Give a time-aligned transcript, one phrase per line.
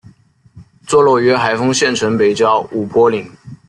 [0.87, 3.29] 坐落于海丰县城北郊五坡岭。